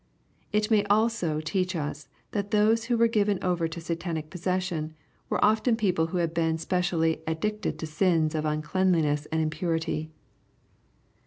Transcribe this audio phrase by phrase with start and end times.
[0.51, 4.95] It may also teach us that those who were given over te Satanic possession,
[5.29, 10.09] were often people who had been specially ad dicted to sins of uncleanness and impurity.